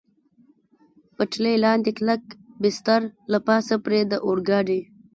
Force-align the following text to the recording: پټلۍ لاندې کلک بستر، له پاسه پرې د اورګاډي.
پټلۍ 1.15 1.55
لاندې 1.65 1.91
کلک 1.97 2.23
بستر، 2.61 3.01
له 3.31 3.39
پاسه 3.47 3.75
پرې 3.85 3.99
د 4.11 4.13
اورګاډي. 4.25 4.79